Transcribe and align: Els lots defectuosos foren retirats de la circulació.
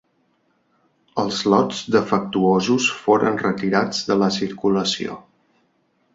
Els 1.23 1.41
lots 1.53 1.81
defectuosos 1.97 2.89
foren 3.03 3.39
retirats 3.45 4.01
de 4.09 4.19
la 4.25 4.33
circulació. 4.41 5.21